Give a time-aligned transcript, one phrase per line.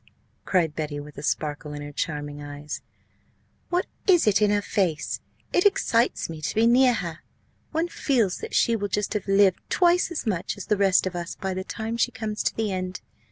[0.45, 2.81] cried Betty, with a sparkle in her charming eyes;
[3.69, 5.19] "what is it in her face?
[5.53, 7.19] It excites me to be near her.
[7.71, 11.15] One feels that she will just have lived twice as much as the rest of
[11.15, 13.01] us by the time she comes to the end.